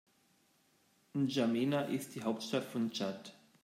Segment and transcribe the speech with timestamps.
[1.13, 3.35] N’Djamena ist die Hauptstadt von Tschad.